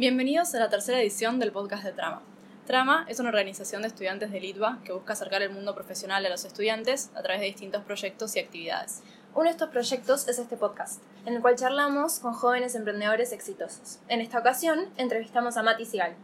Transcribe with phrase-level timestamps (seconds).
[0.00, 2.22] Bienvenidos a la tercera edición del podcast de Trama.
[2.66, 6.30] Trama es una organización de estudiantes de Litva que busca acercar el mundo profesional a
[6.30, 9.02] los estudiantes a través de distintos proyectos y actividades.
[9.34, 13.98] Uno de estos proyectos es este podcast, en el cual charlamos con jóvenes emprendedores exitosos.
[14.08, 16.14] En esta ocasión, entrevistamos a Mati Sigal,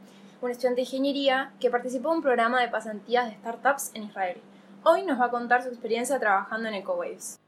[0.41, 4.41] un estudiante de ingeniería que participó en un programa de pasantías de startups en Israel.
[4.85, 7.39] Hoy nos va a contar su experiencia trabajando en EcoWaves.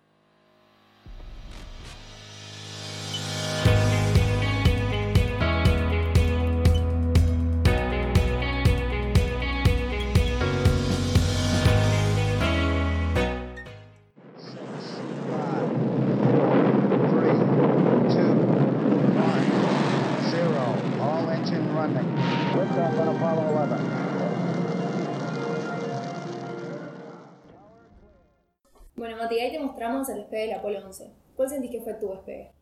[29.88, 31.10] Mostramos el despegue del Apolo 11.
[31.34, 32.52] ¿Cuál sentís que fue tu despegue?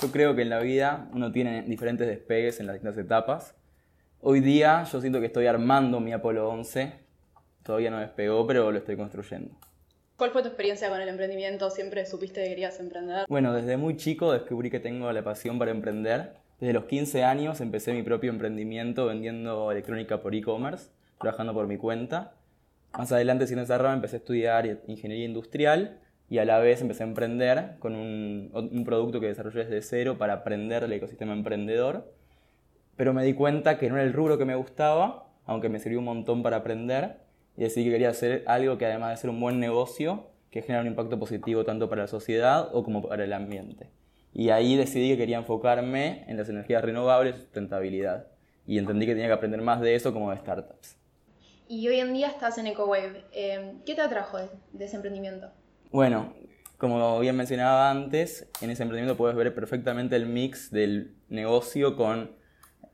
[0.00, 3.56] Yo creo que en la vida uno tiene diferentes despegues en las distintas etapas.
[4.20, 6.92] Hoy día yo siento que estoy armando mi Apolo 11.
[7.64, 9.50] Todavía no despegó, pero lo estoy construyendo.
[10.16, 11.70] ¿Cuál fue tu experiencia con el emprendimiento?
[11.70, 13.26] ¿Siempre supiste que querías emprender?
[13.28, 16.34] Bueno, desde muy chico descubrí que tengo la pasión para emprender.
[16.60, 21.78] Desde los 15 años empecé mi propio emprendimiento vendiendo electrónica por e-commerce, trabajando por mi
[21.78, 22.34] cuenta.
[22.96, 27.04] Más adelante, siendo esa rama, empecé a estudiar ingeniería industrial y a la vez empecé
[27.04, 32.12] a emprender con un, un, producto que desarrollé desde cero para aprender el ecosistema emprendedor.
[32.96, 35.98] Pero me di cuenta que no era el rubro que me gustaba, aunque me sirvió
[36.00, 37.18] un montón para aprender,
[37.56, 40.80] y decidí que quería hacer algo que además de ser un buen negocio, que genera
[40.80, 43.90] un impacto positivo tanto para la sociedad o como para el ambiente.
[44.32, 48.26] Y ahí decidí que quería enfocarme en las energías renovables y sustentabilidad.
[48.66, 50.96] Y entendí que tenía que aprender más de eso como de startups
[51.68, 53.24] y hoy en día estás en EcoWave.
[53.32, 55.50] Eh, ¿Qué te atrajo de, ese emprendimiento?
[55.92, 56.34] Bueno,
[56.78, 62.32] como bien mencionaba antes, en ese emprendimiento puedes ver perfectamente el mix del negocio con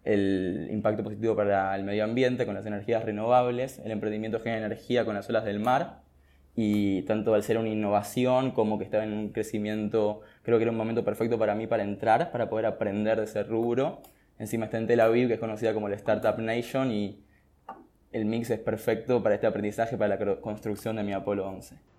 [0.04, 3.78] el impacto positivo para el medio ambiente, con las energías renovables.
[3.78, 6.02] El emprendimiento genera energía con las olas del mar
[6.54, 10.70] y tanto al ser una innovación como que estaba en un crecimiento, creo que era
[10.70, 14.02] un momento perfecto para mí para entrar, para poder aprender de ese rubro.
[14.38, 17.24] Encima está en Tel Aviv, que es conocida como la Startup Nation y
[18.12, 21.91] el mix es perfecto para este aprendizaje, para la construcción de mi Apolo 11.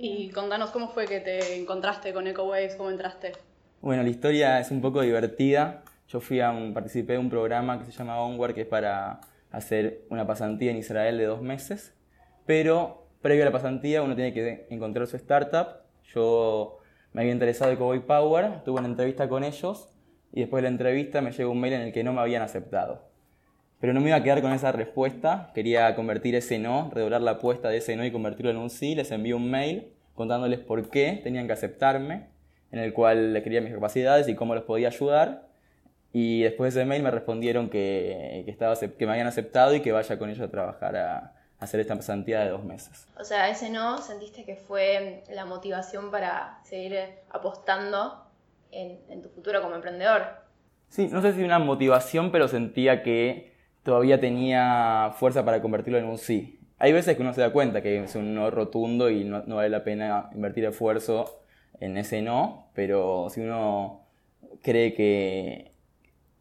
[0.00, 3.32] Y contanos cómo fue que te encontraste con EcoWaves, cómo entraste.
[3.80, 5.82] Bueno, la historia es un poco divertida.
[6.06, 9.20] Yo fui a un, participé de un programa que se llama Onward, que es para
[9.50, 11.96] hacer una pasantía en Israel de dos meses.
[12.46, 15.80] Pero previo a la pasantía uno tiene que encontrar su startup.
[16.14, 16.78] Yo
[17.12, 19.88] me había interesado en Cowboy Power, tuve una entrevista con ellos
[20.32, 22.42] y después de la entrevista me llegó un mail en el que no me habían
[22.42, 23.07] aceptado.
[23.80, 27.32] Pero no me iba a quedar con esa respuesta, quería convertir ese no, redoblar la
[27.32, 28.94] apuesta de ese no y convertirlo en un sí.
[28.94, 32.26] Les envié un mail contándoles por qué tenían que aceptarme,
[32.72, 35.46] en el cual les quería mis capacidades y cómo los podía ayudar.
[36.12, 39.80] Y después de ese mail me respondieron que, que, estaba, que me habían aceptado y
[39.80, 43.06] que vaya con ellos a trabajar a, hacer esta pasantía de dos meses.
[43.18, 46.98] O sea, ese no sentiste que fue la motivación para seguir
[47.30, 48.24] apostando
[48.70, 50.22] en, en tu futuro como emprendedor.
[50.88, 53.47] Sí, no sé si una motivación, pero sentía que
[53.88, 56.60] todavía tenía fuerza para convertirlo en un sí.
[56.78, 59.70] Hay veces que uno se da cuenta que es un no rotundo y no, vale
[59.70, 61.40] la pena invertir esfuerzo
[61.80, 64.02] en ese no, pero si uno
[64.60, 65.72] cree que,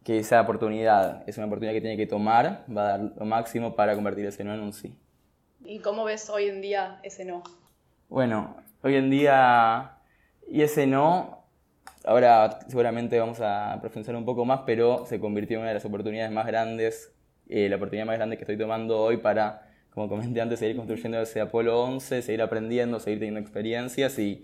[0.03, 3.77] que esa oportunidad es una oportunidad que tiene que tomar, va a dar lo máximo
[3.77, 4.93] para convertir ese no en un sí.
[5.63, 7.43] ¿Y cómo ves hoy en día ese no?
[8.09, 9.99] Bueno, hoy en día,
[10.51, 11.45] y ese no,
[12.03, 15.85] ahora seguramente vamos a profundizar un poco más, pero se convirtió en una de las
[15.85, 17.13] oportunidades más grandes
[17.49, 21.21] eh, la oportunidad más grande que estoy tomando hoy para, como comenté antes, seguir construyendo
[21.21, 24.43] ese Apolo 11, seguir aprendiendo, seguir teniendo experiencias y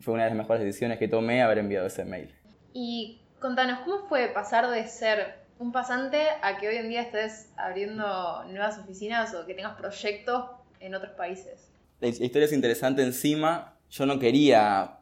[0.00, 2.34] fue una de las mejores decisiones que tomé haber enviado ese mail.
[2.72, 7.50] Y contanos, ¿cómo fue pasar de ser un pasante a que hoy en día estés
[7.56, 10.50] abriendo nuevas oficinas o que tengas proyectos
[10.80, 11.70] en otros países?
[12.00, 13.76] La historia es interesante encima.
[13.90, 14.98] Yo no quería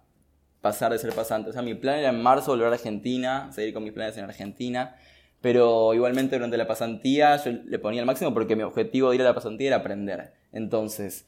[0.60, 1.50] pasar de ser pasante.
[1.50, 4.24] O sea, mi plan era en marzo volver a Argentina, seguir con mis planes en
[4.24, 4.96] Argentina.
[5.40, 9.22] Pero igualmente durante la pasantía yo le ponía el máximo porque mi objetivo de ir
[9.22, 10.32] a la pasantía era aprender.
[10.52, 11.26] Entonces,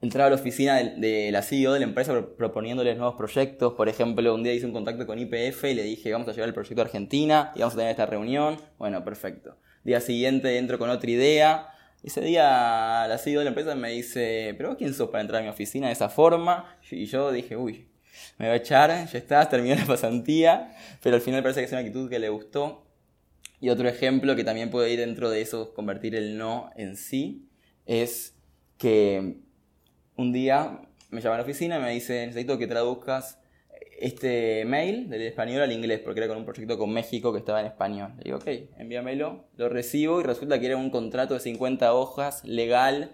[0.00, 3.74] entraba a la oficina de, la CEO de la empresa proponiéndoles nuevos proyectos.
[3.74, 6.48] Por ejemplo, un día hice un contacto con IPF y le dije, vamos a llevar
[6.48, 8.56] el proyecto a Argentina y vamos a tener esta reunión.
[8.78, 9.56] Bueno, perfecto.
[9.84, 11.68] Día siguiente entro con otra idea.
[12.02, 15.44] Ese día la CEO de la empresa me dice, pero quién sos para entrar a
[15.44, 16.78] mi oficina de esa forma?
[16.90, 17.88] Y yo dije, uy,
[18.38, 20.74] me va a echar, ya estás, terminé la pasantía.
[21.02, 22.89] Pero al final parece que es una actitud que le gustó
[23.60, 27.48] y otro ejemplo que también puede ir dentro de eso, convertir el no en sí,
[27.86, 28.34] es
[28.78, 29.36] que
[30.16, 30.80] un día
[31.10, 33.38] me llama a la oficina y me dice, necesito que traduzcas
[33.98, 37.60] este mail del español al inglés, porque era con un proyecto con México que estaba
[37.60, 38.12] en español.
[38.16, 38.48] Le digo, ok,
[38.78, 43.12] envíamelo, lo recibo y resulta que era un contrato de 50 hojas, legal,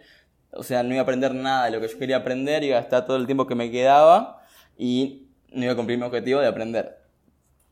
[0.53, 2.81] o sea, no iba a aprender nada de lo que yo quería aprender, iba a
[2.81, 4.43] estar todo el tiempo que me quedaba
[4.79, 6.99] y no iba a cumplir mi objetivo de aprender.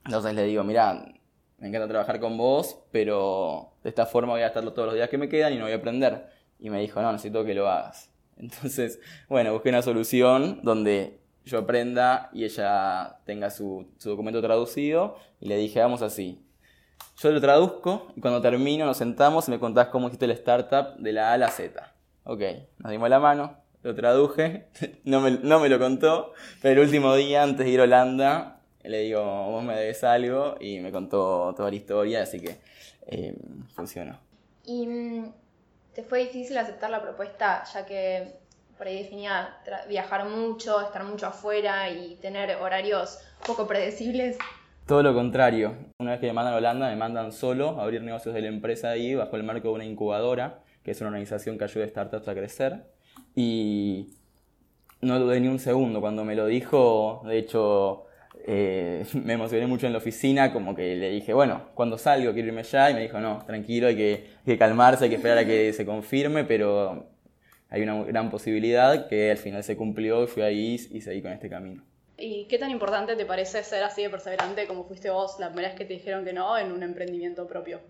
[0.05, 1.14] Entonces le digo, mira,
[1.65, 5.09] me encanta trabajar con vos, pero de esta forma voy a estar todos los días
[5.09, 6.27] que me quedan y no voy a aprender.
[6.59, 8.11] Y me dijo, no, necesito que lo hagas.
[8.37, 9.01] Entonces,
[9.31, 15.49] bueno, busqué una solución donde yo aprenda y ella tenga su, su documento traducido y
[15.49, 16.45] le dije, vamos así.
[17.17, 20.99] Yo lo traduzco y cuando termino nos sentamos y me contás cómo hiciste el startup
[20.99, 21.95] de la A a la Z.
[22.25, 22.43] Ok,
[22.77, 24.69] nos dimos la mano, lo traduje,
[25.05, 28.55] no me, no me lo contó, pero el último día antes de ir a Holanda
[28.85, 32.59] le digo, vos me debes algo y me contó toda la historia, así que
[33.07, 33.35] eh,
[33.75, 34.19] funcionó.
[34.65, 35.33] ¿Y mm,
[35.95, 38.45] te fue difícil aceptar la propuesta ya que
[38.77, 39.57] por ahí definía
[39.89, 44.37] viajar mucho, estar mucho afuera y tener horarios poco predecibles?
[44.87, 45.77] Todo lo contrario.
[45.99, 48.49] Una vez que me mandan a Holanda, me mandan solo a abrir negocios de la
[48.49, 51.89] empresa ahí bajo el marco de una incubadora, que es una organización que ayuda a
[51.89, 52.85] startups a crecer.
[53.35, 54.15] Y
[55.01, 56.01] no dudé ni un segundo.
[56.01, 58.07] Cuando me lo dijo, de hecho,
[58.47, 62.49] eh, me emocioné mucho en la oficina, como que le dije, bueno, cuando salgo quiero
[62.49, 65.39] irme ya, y me dijo, no, tranquilo, hay que, hay que calmarse, hay que esperar
[65.39, 67.07] a que se confirme, pero
[67.71, 71.49] hay una gran posibilidad que al final se cumplió fui ahí y seguí con este
[71.49, 71.83] camino.
[72.17, 75.69] ¿Y qué tan importante te parece ser así de perseverante como fuiste vos la primera
[75.69, 77.81] vez que te dijeron que no en un emprendimiento propio?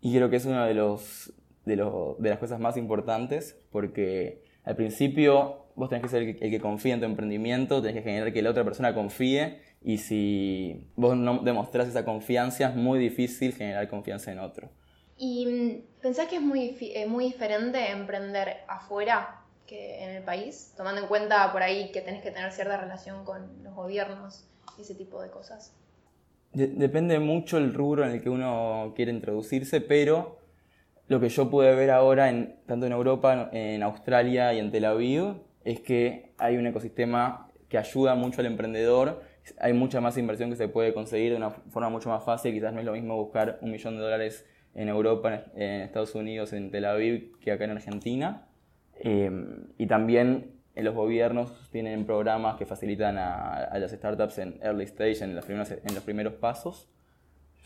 [0.00, 1.32] Y creo que es una de, los,
[1.64, 6.44] de, de las cosas más importantes porque al principio vos tenés que ser el que,
[6.44, 9.98] el que confíe en tu emprendimiento, tenés que generar que la otra persona confíe y
[9.98, 14.70] si vos no demostrás esa confianza es muy difícil generar confianza en otro.
[15.16, 20.74] ¿Y mm, pensás que es muy, eh, muy diferente emprender afuera que en el país,
[20.76, 24.48] tomando en cuenta por ahí que tenés que tener cierta relación con los gobiernos
[24.78, 25.74] y ese tipo de cosas?
[26.54, 30.38] depende mucho el rubro en el que uno quiere introducirse, pero
[31.08, 34.84] lo que yo pude ver ahora, en, tanto en Europa, en Australia y en Tel
[34.84, 39.22] Aviv, es que hay un ecosistema que ayuda mucho al emprendedor.
[39.58, 42.52] Hay mucha más inversión que se puede conseguir de una forma mucho más fácil.
[42.52, 46.52] Quizás no es lo mismo buscar un millón de dólares en Europa, en Estados Unidos,
[46.52, 48.46] en Tel Aviv, que acá en Argentina.
[48.98, 54.84] Em, y también en los gobiernos tienen programas que facilitan a, las startups en early
[54.84, 55.44] stage, en los,
[56.04, 56.88] primeros, pasos.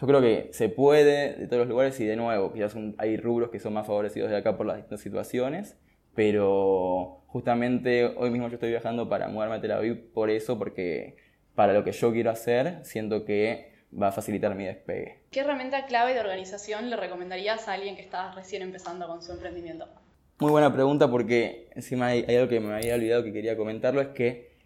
[0.01, 3.51] Yo creo que se puede de todos los lugares y de nuevo, quizás hay rubros
[3.51, 5.79] que son más favorecidos de acá por las distintas situaciones,
[6.17, 11.17] pero justamente hoy mismo yo estoy viajando para mudarme a Tel Aviv por eso, porque
[11.55, 15.21] para lo que yo quiero hacer, siento que va a facilitar mi despegue.
[15.31, 19.33] ¿Qué herramienta clave de organización le recomendarías a alguien que está recién empezando con su
[19.33, 19.87] emprendimiento?
[20.39, 24.09] Muy buena pregunta porque encima hay, algo que me había olvidado que quería comentarlo, es
[24.09, 24.57] que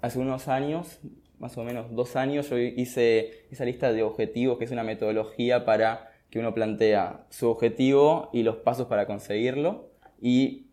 [0.00, 1.00] hace unos años,
[1.38, 5.64] más o menos dos años, yo hice esa lista de objetivos, que es una metodología
[5.64, 9.90] para que uno plantea su objetivo y los pasos para conseguirlo.
[10.20, 10.66] Y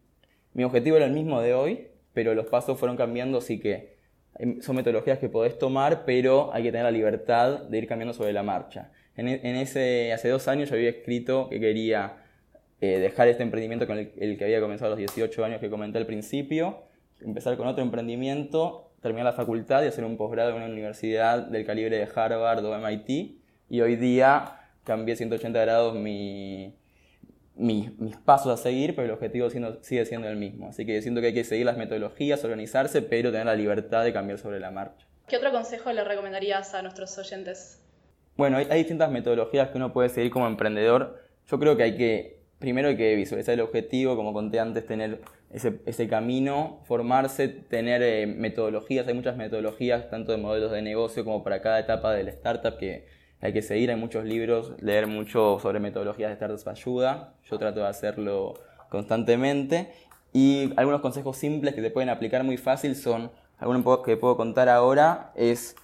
[0.53, 3.91] mi objetivo era el mismo de hoy, pero los pasos fueron cambiando, así que
[4.39, 8.13] Em, son metodologías que podés tomar, pero hay que tener la libertad de ir cambiando
[8.13, 8.91] sobre la marcha.
[9.15, 12.17] En, e, ese, hace dos años yo había escrito que quería
[12.79, 15.97] eh, dejar este emprendimiento con el, que había comenzado a los 18 años que comenté
[15.97, 16.83] al principio,
[17.21, 21.65] empezar con otro emprendimiento, terminar la facultad y hacer un posgrado en una universidad del
[21.65, 23.37] calibre de Harvard o MIT.
[23.69, 26.73] Y hoy día cambié 180 grados mi,
[27.55, 27.91] mis,
[28.25, 30.69] pasos a seguir, pero el objetivo sigue siendo el mismo.
[30.69, 34.13] Así que siento que hay que seguir las metodologías, organizarse, pero tener la libertad de
[34.13, 35.05] cambiar sobre la marcha.
[35.27, 37.81] ¿Qué otro consejo le recomendarías a nuestros oyentes?
[38.37, 41.21] Bueno, hay, distintas metodologías que uno puede seguir como emprendedor.
[41.47, 45.21] Yo creo que hay que, primero hay que visualizar el objetivo, como conté antes, tener
[45.51, 49.07] ese, camino, formarse, tener eh, metodologías.
[49.07, 53.05] Hay muchas metodologías, tanto de modelos de negocio como para cada etapa del startup que
[53.41, 57.79] hay que seguir, hay muchos libros, leer mucho sobre metodologías de startups ayuda, yo trato
[57.79, 58.53] de hacerlo
[58.89, 59.91] constantemente.
[60.33, 64.69] Y algunos consejos simples que te pueden aplicar muy fácil son, algunos que puedo contar
[64.69, 65.75] ahora es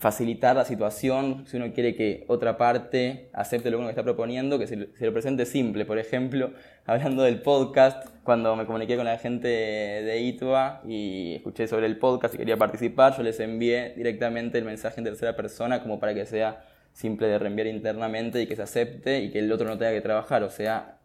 [0.00, 4.58] facilitar la situación, si uno quiere que otra parte acepte lo que uno está proponiendo,
[4.58, 5.84] que se, lo presente simple.
[5.84, 6.52] Por ejemplo,
[6.86, 11.98] hablando del podcast, cuando me comuniqué con la gente de ITUA y escuché sobre el
[11.98, 16.14] podcast y quería participar, yo les envié directamente el mensaje en tercera persona como para
[16.14, 16.64] que sea
[17.00, 20.02] simple de reenviar internamente y que se acepte y que el otro no tenga que
[20.02, 20.98] trabajar, o sea,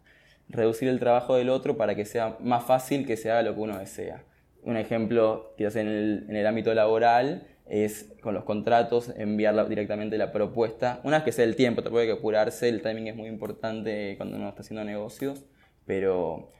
[0.49, 3.61] reducir el trabajo del otro para que sea más fácil que se haga lo que
[3.61, 4.23] uno desea.
[4.63, 10.17] Un ejemplo, quizás en el, en el ámbito laboral, es con los contratos enviar directamente
[10.17, 10.99] la propuesta.
[11.03, 14.15] Una vez que sea el tiempo, te puede que apurarse, el timing es muy importante
[14.17, 15.45] cuando uno está haciendo negocios,
[15.85, 16.51] pero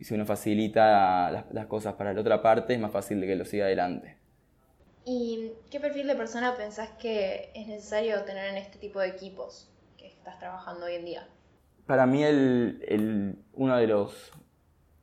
[0.00, 3.36] si uno facilita las, las cosas para la otra parte, es más fácil de que
[3.36, 4.19] lo siga adelante.
[5.12, 9.68] ¿Y qué perfil de persona pensás que es necesario tener en este tipo de equipos
[9.98, 11.26] que estás trabajando hoy en día?
[11.84, 14.30] Para mí el, el, uno de los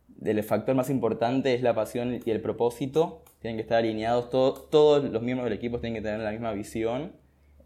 [0.08, 3.22] del factor más importante es la pasión y el propósito.
[3.42, 7.12] Tienen que estar alineados, todos los miembros del equipo tienen que tener la misma visión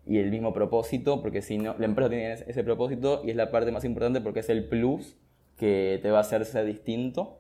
[0.08, 3.52] y el mismo propósito, porque si no, la empresa tiene ese propósito y es la
[3.52, 5.16] parte más importante porque es el plus
[5.58, 7.38] que te va a hacer ser distinto.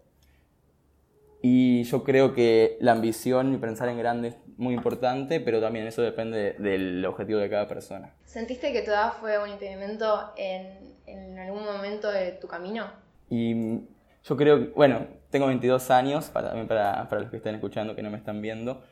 [1.41, 5.87] Y yo creo que la ambición y pensar en grande es muy importante, pero también
[5.87, 8.13] eso depende del objetivo de cada persona.
[8.25, 12.85] ¿Sentiste que tu edad fue un impedimento en, en algún momento de tu camino?
[13.27, 13.79] Y
[14.23, 18.03] yo creo, bueno, tengo 22 años, para, también para, para los que estén escuchando que
[18.03, 18.83] no me están viendo,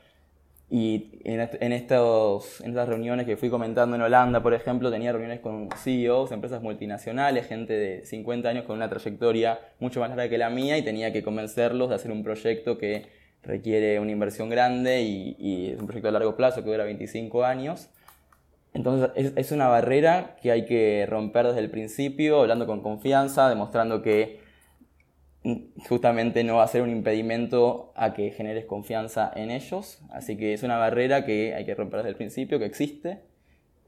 [0.72, 5.12] y en, en, estos, en estas reuniones que fui comentando en Holanda, por ejemplo, tenía
[5.12, 10.30] reuniones con CEOs, empresas multinacionales, gente de 50 años con una trayectoria mucho más larga
[10.30, 14.50] que la mía y tenía que convencerlos de hacer un proyecto que requiere una inversión
[14.50, 17.89] grande y, es un proyecto a largo plazo que dura 25 años.
[18.74, 23.50] Entonces es, es una barrera que hay que romper desde el principio, hablando con confianza,
[23.50, 24.39] demostrando que
[25.88, 30.01] justamente no va a ser un impedimento a que generes confianza en ellos.
[30.12, 33.22] Así que es una barrera que hay que romper desde el principio, que existe.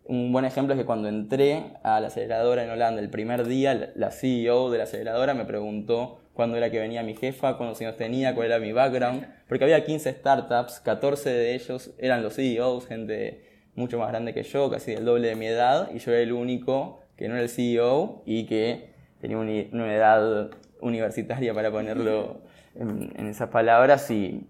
[0.05, 3.91] Un buen ejemplo es que cuando entré a la aceleradora en Holanda el primer día,
[3.95, 7.97] la CEO de la aceleradora me preguntó cuándo era que venía mi jefa, cuántos años
[7.97, 12.87] tenía, cuál era mi background, porque había 15 startups, 14 de ellos eran los CEOs,
[12.87, 13.45] gente
[13.75, 16.33] mucho más grande que yo, casi el doble de mi edad, y yo era el
[16.33, 20.49] único que no era el CEO y que tenía una edad
[20.81, 22.41] universitaria para ponerlo
[22.75, 24.47] en, esas palabras y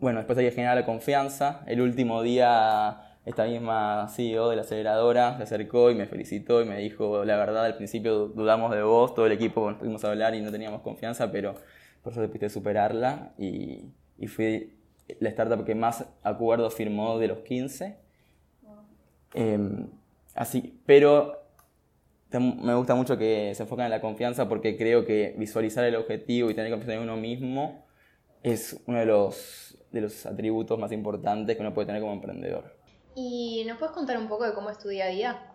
[0.00, 1.62] bueno, después hay que generar la confianza.
[1.66, 6.64] El último día esta misma CEO de la aceleradora se acercó y me felicitó y
[6.64, 10.40] me dijo, la verdad, al principio dudamos de vos, todo el equipo pudimos hablar y
[10.40, 11.54] no teníamos confianza, pero
[12.02, 13.84] por eso pudiste superarla y,
[14.18, 14.72] y fui
[15.20, 17.96] la startup que más acuerdos firmó de los 15.
[19.34, 19.88] Em,
[20.34, 21.42] así, pero
[22.38, 26.50] me gusta mucho que se enfocan en la confianza porque creo que visualizar el objetivo
[26.50, 27.84] y tener confianza en uno mismo
[28.42, 32.81] es uno de los, de los atributos más importantes que uno puede tener como emprendedor.
[33.14, 35.52] ¿Y nos puedes contar un poco de cómo es tu día a día?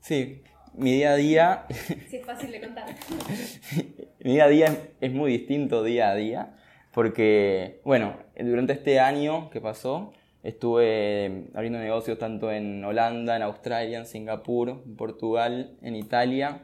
[0.00, 0.42] Sí,
[0.74, 1.66] mi día a día...
[2.08, 2.86] sí, es fácil de contar.
[4.20, 6.56] mi día a día es muy distinto día a día
[6.92, 10.12] porque, bueno, durante este año que pasó,
[10.42, 16.62] Estuve abriendo negocios tanto en Holanda, en Australia, en Singapur, en Portugal, en Italia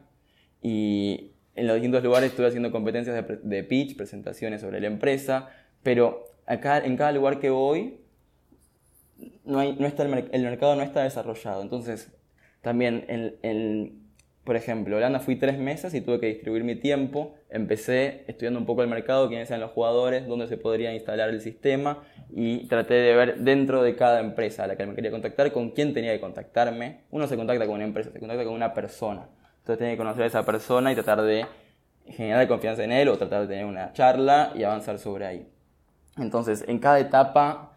[0.62, 5.50] y en los distintos lugares estuve haciendo competencias de, pitch, presentaciones sobre la empresa,
[5.82, 8.00] pero acá en cada lugar que voy
[9.44, 11.62] no, hay, no está el, mercado no está desarrollado.
[11.62, 12.12] Entonces,
[12.62, 14.02] también el,
[14.44, 17.34] por ejemplo, Holanda fui tres meses y tuve que distribuir mi tiempo.
[17.50, 21.40] Empecé estudiando un poco el mercado, quiénes eran los jugadores, dónde se podría instalar el
[21.40, 25.50] sistema y traté de ver dentro de cada empresa a la que me quería contactar
[25.52, 27.02] con quién tenía que contactarme.
[27.10, 29.28] Uno se contacta con una empresa, se contacta con una persona.
[29.58, 31.46] Entonces tenía que conocer a esa persona y tratar de
[32.06, 35.48] generar confianza en él o tratar de tener una charla y avanzar sobre ahí.
[36.18, 37.75] Entonces, en cada etapa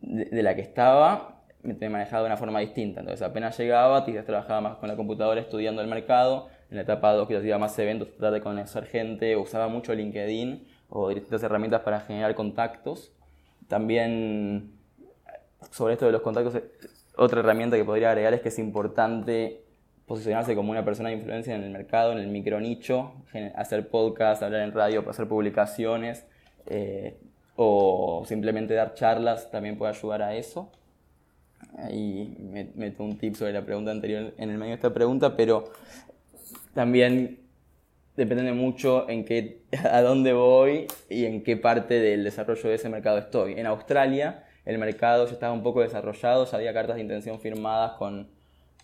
[0.00, 3.00] de la que estaba, me manejaba de una forma distinta.
[3.00, 6.48] Entonces apenas llegaba, quizás trabajaba más con la computadora estudiando el mercado.
[6.70, 10.66] En la etapa 2 quizás iba más eventos, tratar de conocer gente, usaba mucho LinkedIn
[10.88, 13.12] o distintas herramientas para generar contactos.
[13.68, 14.72] También
[15.70, 16.60] sobre esto de los contactos,
[17.16, 19.62] otra herramienta que podría agregar es que es importante
[20.06, 23.12] posicionarse como una persona de influencia en el mercado, en el micro nicho,
[23.56, 26.26] hacer podcast, hablar en radio, hacer publicaciones
[26.66, 27.18] eh,
[27.56, 30.70] o simplemente dar charlas también puede ayudar a eso
[31.78, 35.64] ahí meto un tip sobre la pregunta anterior en el medio de esta pregunta, pero
[36.74, 37.38] también
[38.16, 39.60] depende mucho en qué,
[39.90, 43.58] a dónde voy y en qué parte del desarrollo de ese mercado estoy.
[43.58, 47.92] En Australia el mercado ya estaba un poco desarrollado, ya había cartas de intención firmadas
[47.92, 48.28] con,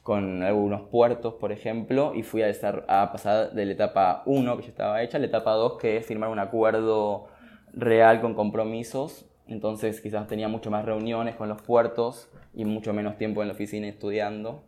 [0.03, 2.53] con algunos puertos, por ejemplo, y fui a,
[2.87, 5.97] a pasar de la etapa 1, que ya estaba hecha, a la etapa 2, que
[5.97, 7.27] es firmar un acuerdo
[7.73, 9.27] real con compromisos.
[9.47, 13.55] Entonces quizás tenía mucho más reuniones con los puertos y mucho menos tiempo en la
[13.55, 14.65] oficina estudiando.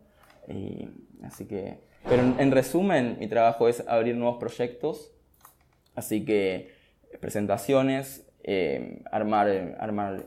[1.23, 5.12] Así que, pero en, resumen, mi trabajo es abrir nuevos proyectos,
[5.94, 6.70] así que
[7.20, 10.26] presentaciones, eh, armar, armar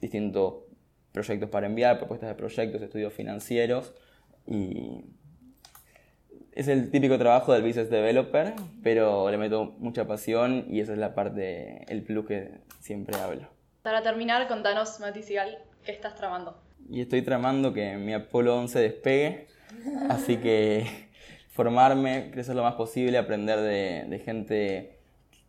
[0.00, 0.64] distintos
[1.12, 3.94] proyectos para enviar, propuestas de proyectos, estudios financieros
[4.46, 5.04] y
[6.60, 10.98] es el típico trabajo del business developer, pero le meto mucha pasión y esa es
[10.98, 12.50] la parte, el plus que
[12.80, 13.48] siempre hablo.
[13.82, 16.60] Para terminar, contanos, Mati Sigal, ¿qué estás tramando?
[16.90, 19.46] y estoy tramando que mi Apolo 11 despegue.
[20.08, 21.08] Así que
[21.50, 24.98] formarme, crecer lo más posible, aprender de, gente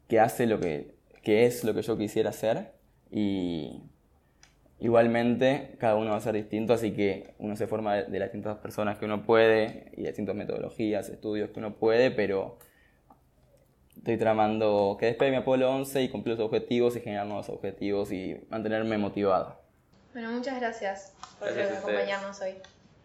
[0.08, 2.74] que hace lo que, que, es lo que yo quisiera hacer
[3.10, 3.82] y,
[4.82, 8.28] igualmente cada uno va a ser distinto, así que uno se forma de, de las
[8.28, 12.58] distintas personas que uno puede y de distintas metodologías, estudios que uno puede, pero
[13.96, 18.12] estoy tramando que despegue mi Apolo 11 y cumplir los objetivos y generar nuevos objetivos
[18.12, 19.62] y mantenerme motivado.
[20.14, 22.56] Bueno, muchas gracias por Gracias acompañarnos hoy.